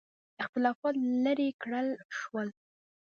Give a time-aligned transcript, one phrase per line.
[0.41, 2.47] اختلافات لیرې کړل شول.